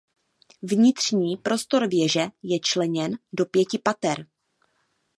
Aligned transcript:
Vnitřní 0.61 1.37
prostor 1.37 1.87
věže 1.87 2.27
je 2.43 2.59
členěn 2.59 3.17
do 3.33 3.45
pěti 3.45 3.77
pater. 3.79 4.27